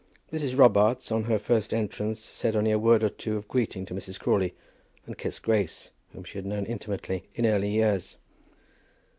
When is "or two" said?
3.03-3.37